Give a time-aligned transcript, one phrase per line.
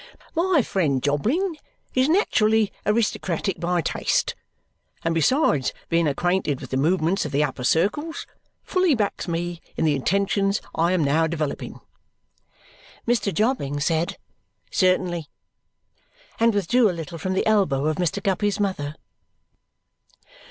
[0.33, 1.57] My friend Jobling
[1.93, 4.33] is naturally aristocratic by taste,
[5.03, 8.25] and besides being acquainted with the movements of the upper circles,
[8.63, 11.81] fully backs me in the intentions I am now developing."
[13.07, 13.31] Mr.
[13.31, 14.17] Jobling said
[14.71, 15.27] "Certainly"
[16.39, 18.95] and withdrew a little from the elbow of Mr Guppy's mother.